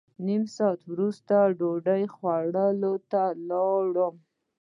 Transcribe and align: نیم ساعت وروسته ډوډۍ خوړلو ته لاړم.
نیم 0.25 0.43
ساعت 0.55 0.79
وروسته 0.91 1.35
ډوډۍ 1.59 2.03
خوړلو 2.13 2.93
ته 3.11 3.23
لاړم. 3.49 4.15